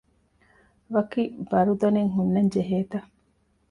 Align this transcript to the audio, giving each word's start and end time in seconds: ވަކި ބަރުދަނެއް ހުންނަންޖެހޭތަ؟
ވަކި 0.93 1.23
ބަރުދަނެއް 1.49 2.13
ހުންނަންޖެހޭތަ؟ 2.15 2.99